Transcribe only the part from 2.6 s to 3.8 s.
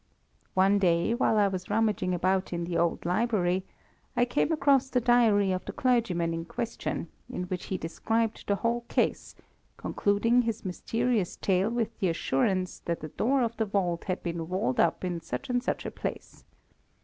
the old library,